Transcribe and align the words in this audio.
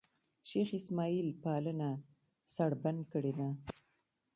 شېخ 0.49 0.69
اسماعیل 0.79 1.27
پالنه 1.43 1.89
سړبن 2.55 2.97
کړې 3.11 3.31
ده. 3.39 3.49